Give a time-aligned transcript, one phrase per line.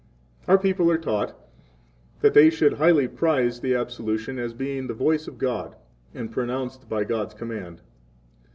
[0.47, 1.37] Our people are taught
[2.21, 5.75] that they should highly prize the absolution, as being the voice of God,
[6.13, 7.81] 4 and pronounced by God's command.